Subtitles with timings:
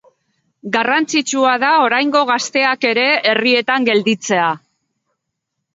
[0.75, 4.53] Garrantzitsua da oraingo gazteak ere herrietan gelditzea